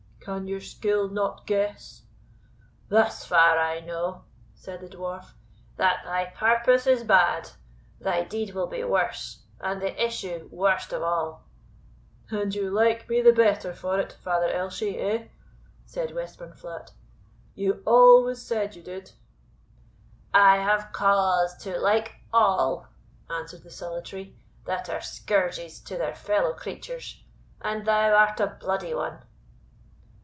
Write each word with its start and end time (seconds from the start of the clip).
"Can 0.23 0.47
your 0.47 0.61
skill 0.61 1.09
not 1.09 1.47
guess?" 1.47 2.03
"Thus 2.89 3.25
far 3.25 3.57
I 3.57 3.79
know," 3.79 4.25
said 4.53 4.79
the 4.79 4.87
Dwarf, 4.87 5.33
"that 5.77 6.03
thy 6.05 6.25
purpose 6.25 6.85
is 6.85 7.03
bad, 7.03 7.49
thy 7.99 8.23
deed 8.25 8.53
will 8.53 8.67
be 8.67 8.83
worse, 8.83 9.41
and 9.59 9.81
the 9.81 9.97
issue 10.05 10.47
worst 10.51 10.93
of 10.93 11.01
all." 11.01 11.47
"And 12.29 12.53
you 12.53 12.69
like 12.69 13.09
me 13.09 13.23
the 13.23 13.33
better 13.33 13.73
for 13.73 13.99
it, 13.99 14.13
Father 14.23 14.49
Elshie, 14.53 14.99
eh?" 14.99 15.29
said 15.87 16.13
Westburnflat; 16.13 16.91
"you 17.55 17.81
always 17.87 18.39
said 18.43 18.75
you 18.75 18.83
did." 18.83 19.13
"I 20.35 20.57
have 20.57 20.93
cause 20.93 21.57
to 21.63 21.79
like 21.79 22.13
all," 22.31 22.85
answered 23.27 23.63
the 23.63 23.71
Solitary, 23.71 24.35
"that 24.65 24.87
are 24.87 25.01
scourges 25.01 25.79
to 25.79 25.97
their 25.97 26.13
fellow 26.13 26.53
creatures, 26.53 27.23
and 27.59 27.87
thou 27.87 28.11
art 28.13 28.39
a 28.39 28.45
bloody 28.61 28.93
one." 28.93 29.17